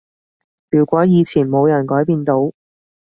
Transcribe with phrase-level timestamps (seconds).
[0.71, 2.53] 如果以前冇人改變到